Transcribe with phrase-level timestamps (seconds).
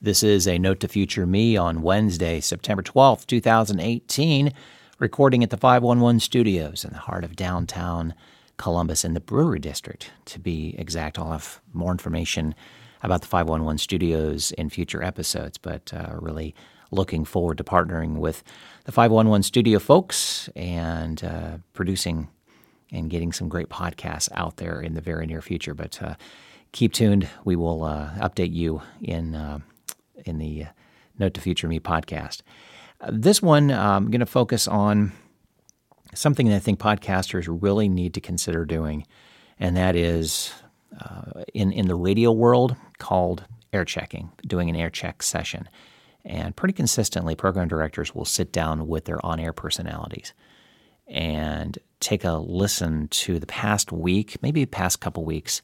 [0.00, 4.52] This is a Note to Future Me on Wednesday, September 12th, 2018,
[5.00, 8.14] recording at the 511 studios in the heart of downtown
[8.58, 10.12] Columbus in the Brewery District.
[10.26, 12.54] To be exact, I'll have more information
[13.02, 16.54] about the 511 studios in future episodes, but uh, really
[16.92, 18.44] looking forward to partnering with
[18.84, 22.28] the 511 studio folks and uh, producing
[22.92, 25.74] and getting some great podcasts out there in the very near future.
[25.74, 26.14] But uh,
[26.70, 27.28] keep tuned.
[27.44, 29.58] We will uh, update you in uh,
[30.24, 30.66] in the
[31.18, 32.42] Note to Future Me podcast.
[33.00, 35.12] Uh, this one, I'm going to focus on
[36.14, 39.06] something that I think podcasters really need to consider doing,
[39.58, 40.52] and that is
[41.00, 45.68] uh, in, in the radio world called air checking, doing an air check session.
[46.24, 50.34] And pretty consistently, program directors will sit down with their on air personalities
[51.06, 55.62] and take a listen to the past week, maybe the past couple weeks,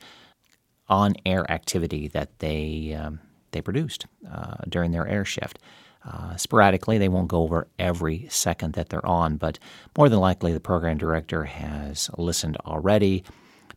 [0.88, 3.20] on air activity that they um,
[3.54, 5.58] they produced uh, during their air shift.
[6.06, 9.59] Uh, sporadically, they won't go over every second that they're on, but
[9.96, 13.24] more than likely, the program director has listened already,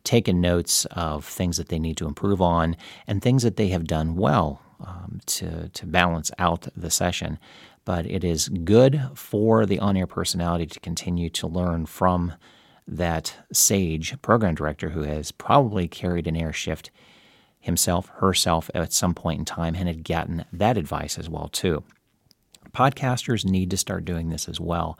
[0.04, 3.86] taken notes of things that they need to improve on, and things that they have
[3.86, 7.38] done well um, to, to balance out the session.
[7.86, 12.34] But it is good for the on air personality to continue to learn from
[12.86, 16.90] that sage program director who has probably carried an air shift
[17.60, 21.82] himself, herself at some point in time and had gotten that advice as well too.
[22.72, 24.98] Podcasters need to start doing this as well.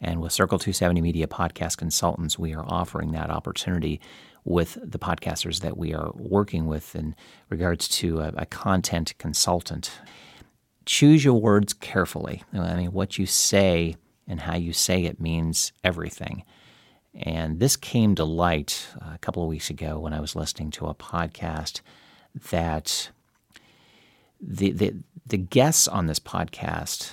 [0.00, 4.00] And with Circle 270 Media Podcast Consultants, we are offering that opportunity
[4.44, 7.16] with the podcasters that we are working with in
[7.48, 9.90] regards to a, a content consultant.
[10.84, 12.44] Choose your words carefully.
[12.52, 13.96] I mean, what you say
[14.28, 16.44] and how you say it means everything.
[17.16, 20.86] And this came to light a couple of weeks ago when I was listening to
[20.86, 21.80] a podcast
[22.50, 23.10] that
[24.40, 24.94] the, the,
[25.26, 27.12] the guests on this podcast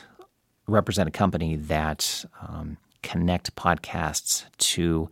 [0.68, 5.10] represent a company that um, connect podcasts to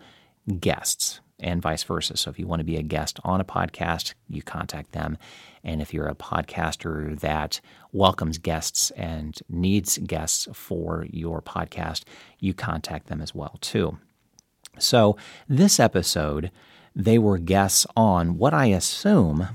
[0.59, 2.17] guests and vice versa.
[2.17, 5.17] So if you want to be a guest on a podcast, you contact them.
[5.63, 7.61] And if you're a podcaster that
[7.91, 12.03] welcomes guests and needs guests for your podcast,
[12.39, 13.97] you contact them as well too.
[14.79, 15.17] So
[15.47, 16.51] this episode,
[16.95, 19.47] they were guests on what I assume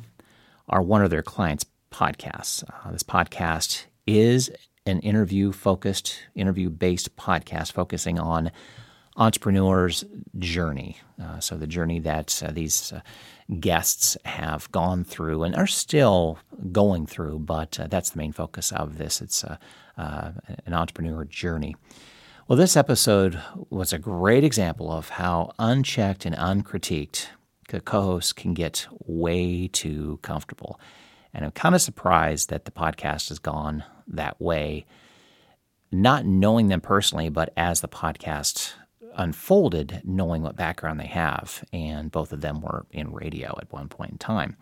[0.68, 2.64] are one of their clients' podcasts.
[2.68, 4.50] Uh, this podcast is
[4.84, 8.50] an interview focused, interview based podcast focusing on
[9.16, 10.04] entrepreneurs'
[10.38, 10.98] journey.
[11.20, 13.00] Uh, so, the journey that uh, these uh,
[13.58, 16.38] guests have gone through and are still
[16.72, 19.22] going through, but uh, that's the main focus of this.
[19.22, 19.56] It's uh,
[19.96, 21.74] an entrepreneur journey.
[22.48, 23.40] Well, this episode
[23.70, 27.26] was a great example of how unchecked and uncritiqued
[27.84, 30.78] co hosts can get way too comfortable.
[31.34, 34.86] And I'm kind of surprised that the podcast has gone that way,
[35.90, 38.74] not knowing them personally, but as the podcast
[39.16, 41.64] unfolded, knowing what background they have.
[41.72, 44.56] And both of them were in radio at one point in time.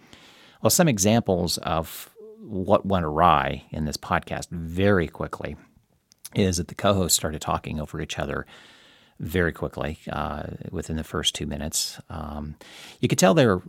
[0.62, 2.08] Well, some examples of
[2.38, 5.56] what went awry in this podcast very quickly
[6.34, 8.46] is that the co hosts started talking over each other
[9.20, 12.00] very quickly uh, within the first two minutes.
[12.10, 12.56] Um,
[13.00, 13.62] you could tell they were,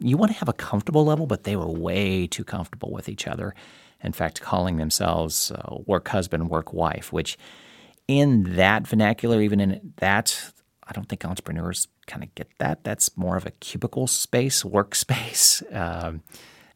[0.00, 3.26] you want to have a comfortable level, but they were way too comfortable with each
[3.26, 3.54] other.
[4.02, 7.36] In fact, calling themselves uh, work husband, work wife, which
[8.08, 10.52] in that vernacular, even in that,
[10.82, 12.82] I don't think entrepreneurs kind of get that.
[12.82, 15.62] That's more of a cubicle space, workspace.
[15.74, 16.22] Um,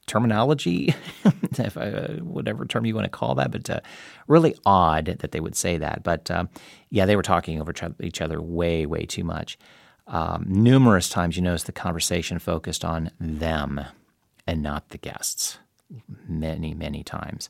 [0.06, 0.94] terminology,
[1.58, 3.80] if I, uh, whatever term you want to call that, but uh,
[4.28, 6.02] really odd that they would say that.
[6.02, 6.48] But um,
[6.90, 9.58] yeah, they were talking over each other way, way too much.
[10.06, 13.80] Um, numerous times you notice the conversation focused on them
[14.46, 15.58] and not the guests.
[16.28, 17.48] Many, many times.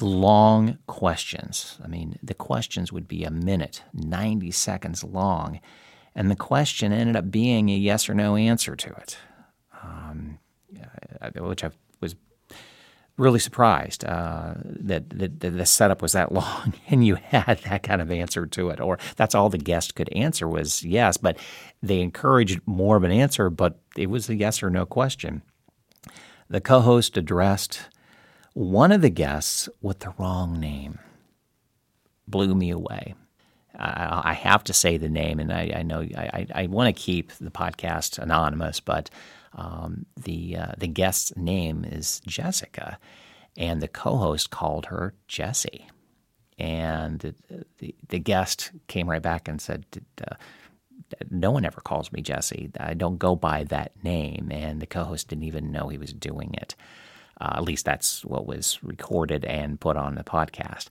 [0.00, 1.78] Long questions.
[1.82, 5.60] I mean, the questions would be a minute, 90 seconds long,
[6.14, 9.16] and the question ended up being a yes or no answer to it.
[11.20, 12.14] Um, which I was
[13.16, 18.02] really surprised uh, that, that, the setup was that long and you had that kind
[18.02, 21.38] of answer to it, or that's all the guest could answer was yes, but
[21.82, 25.42] they encouraged more of an answer, but it was a yes or no question.
[26.48, 27.88] The co host addressed
[28.52, 30.98] one of the guests with the wrong name.
[32.28, 33.14] Blew me away.
[33.78, 37.00] I, I have to say the name, and I, I know I, I want to
[37.00, 39.10] keep the podcast anonymous, but
[39.54, 42.98] um, the uh, the guest's name is Jessica,
[43.56, 45.86] and the co-host called her Jessie,
[46.58, 47.34] and the
[47.78, 49.84] the, the guest came right back and said.
[50.20, 50.34] Uh,
[51.30, 52.70] no one ever calls me Jesse.
[52.80, 54.48] I don't go by that name.
[54.50, 56.74] And the co host didn't even know he was doing it.
[57.40, 60.88] Uh, at least that's what was recorded and put on the podcast.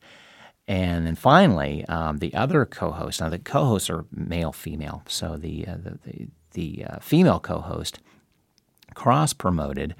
[0.67, 3.21] And then finally, um, the other co-host.
[3.21, 5.03] Now the co-hosts are male, female.
[5.07, 7.99] So the uh, the the, the uh, female co-host
[8.95, 9.95] cross promoted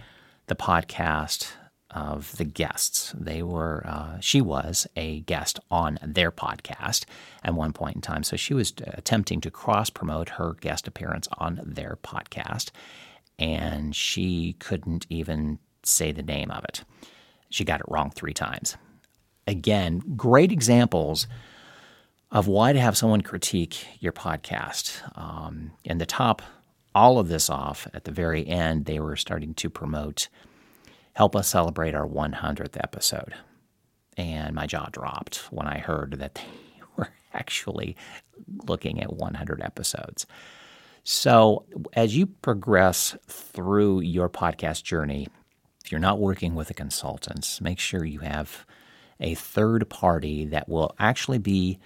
[0.47, 1.51] the podcast
[1.92, 3.13] of the guests.
[3.18, 7.06] They were, uh, she was a guest on their podcast
[7.44, 8.24] at one point in time.
[8.24, 12.71] So she was attempting to cross promote her guest appearance on their podcast,
[13.39, 16.83] and she couldn't even say the name of it.
[17.50, 18.75] She got it wrong three times.
[19.47, 21.27] Again, great examples
[22.31, 25.01] of why to have someone critique your podcast.
[25.18, 26.42] Um, and the top
[26.95, 30.30] all of this off at the very end, they were starting to promote
[31.13, 33.33] help us celebrate our 100th episode.
[34.18, 36.44] And my jaw dropped when I heard that they
[36.97, 37.95] were actually
[38.68, 40.25] looking at 100 episodes.
[41.03, 45.27] So, as you progress through your podcast journey,
[45.83, 48.65] if you're not working with a consultant, make sure you have
[49.19, 51.80] a third party that will actually be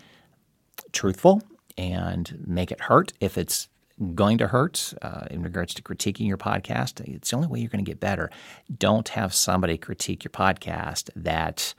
[0.93, 1.41] truthful
[1.77, 3.67] and make it hurt if it's
[4.15, 7.01] going to hurt uh, in regards to critiquing your podcast.
[7.01, 8.29] It's the only way you're going to get better.
[8.77, 11.73] Don't have somebody critique your podcast that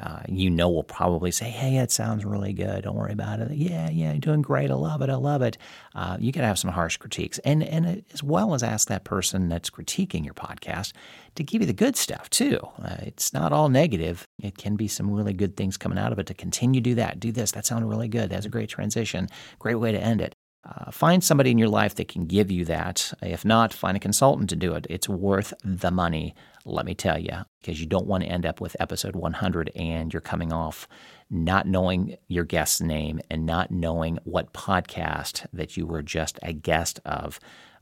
[0.00, 2.84] uh, you know will probably say, "Hey, it sounds really good.
[2.84, 3.50] Don't worry about it.
[3.52, 4.70] Yeah, yeah, you're doing great.
[4.70, 5.10] I love it.
[5.10, 5.58] I love it."
[5.94, 9.04] Uh, you got to have some harsh critiques, and and as well as ask that
[9.04, 10.92] person that's critiquing your podcast
[11.34, 12.60] to give you the good stuff too.
[12.80, 14.26] Uh, it's not all negative.
[14.40, 16.26] It can be some really good things coming out of it.
[16.26, 17.50] To continue to do that, do this.
[17.52, 18.30] That sounded really good.
[18.30, 19.28] That's a great transition.
[19.58, 20.36] Great way to end it.
[20.68, 23.12] Uh, find somebody in your life that can give you that.
[23.22, 24.86] If not, find a consultant to do it.
[24.90, 26.34] It's worth the money,
[26.64, 30.12] let me tell you, because you don't want to end up with episode 100 and
[30.12, 30.86] you're coming off
[31.30, 36.52] not knowing your guest's name and not knowing what podcast that you were just a
[36.52, 37.38] guest of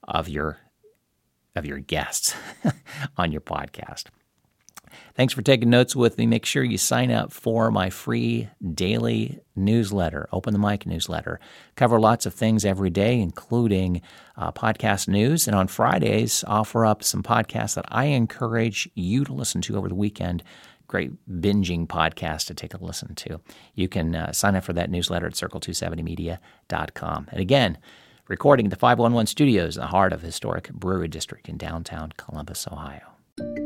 [0.06, 0.58] of your
[1.54, 2.34] of your guests
[3.16, 4.04] on your podcast.
[5.14, 6.26] Thanks for taking notes with me.
[6.26, 11.40] Make sure you sign up for my free daily newsletter, Open the Mic newsletter.
[11.74, 14.02] Cover lots of things every day, including
[14.36, 15.46] uh, podcast news.
[15.46, 19.88] And on Fridays, offer up some podcasts that I encourage you to listen to over
[19.88, 20.42] the weekend.
[20.86, 23.40] Great binging podcast to take a listen to.
[23.74, 27.28] You can uh, sign up for that newsletter at circle270media.com.
[27.30, 27.78] And again,
[28.28, 32.68] recording at the 511 studios in the heart of historic Brewery District in downtown Columbus,
[32.70, 33.65] Ohio.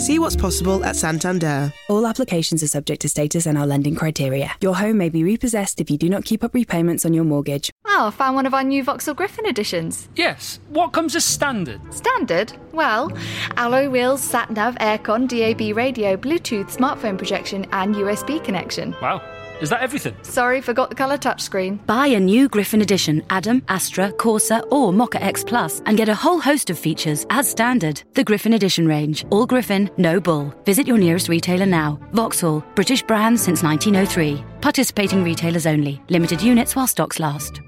[0.00, 1.70] See what's possible at Santander.
[1.90, 4.50] All applications are subject to status and our lending criteria.
[4.62, 7.70] Your home may be repossessed if you do not keep up repayments on your mortgage.
[7.84, 10.08] Oh, I found one of our new Vauxhall Griffin editions.
[10.16, 10.58] Yes.
[10.70, 11.82] What comes as standard?
[11.92, 12.54] Standard?
[12.72, 13.12] Well,
[13.58, 18.96] alloy wheels, sat nav, aircon, DAB radio, Bluetooth, smartphone projection, and USB connection.
[19.02, 19.20] Wow.
[19.60, 20.16] Is that everything?
[20.22, 21.84] Sorry, forgot the colour touchscreen.
[21.86, 26.14] Buy a new Griffin edition, Adam, Astra, Corsa, or Mokka X Plus, and get a
[26.14, 28.02] whole host of features as standard.
[28.14, 29.26] The Griffin Edition range.
[29.30, 30.54] All Griffin, no bull.
[30.64, 31.98] Visit your nearest retailer now.
[32.12, 34.42] Vauxhall, British brand since 1903.
[34.60, 36.00] Participating retailers only.
[36.08, 37.60] Limited units while stocks last.